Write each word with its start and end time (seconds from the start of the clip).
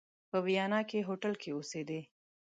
په 0.29 0.37
ویانا 0.45 0.79
کې 0.89 1.05
هوټل 1.07 1.33
کې 1.41 1.49
اوسېدی. 1.53 2.01